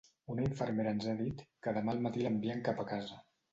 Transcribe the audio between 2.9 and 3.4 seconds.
casa.